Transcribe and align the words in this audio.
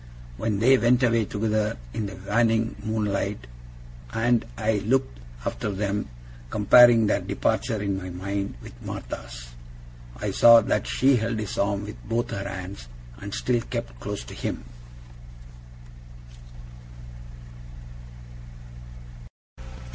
When 0.35 0.57
they 0.57 0.79
went 0.79 1.03
away 1.03 1.25
together, 1.25 1.77
in 1.93 2.07
the 2.07 2.15
waning 2.27 2.75
moonlight, 2.83 3.45
and 4.11 4.43
I 4.57 4.79
looked 4.83 5.19
after 5.45 5.69
them, 5.71 6.09
comparing 6.49 7.05
their 7.05 7.21
departure 7.21 7.79
in 7.83 7.99
my 7.99 8.09
mind 8.09 8.55
with 8.63 8.73
Martha's, 8.83 9.49
I 10.19 10.31
saw 10.31 10.61
that 10.61 10.87
she 10.87 11.17
held 11.17 11.37
his 11.37 11.55
arm 11.55 11.83
with 11.83 12.03
both 12.09 12.31
her 12.31 12.49
hands, 12.49 12.87
and 13.19 13.31
still 13.31 13.61
kept 13.61 13.99
close 13.99 14.23
to 14.23 14.33
him. 14.33 14.63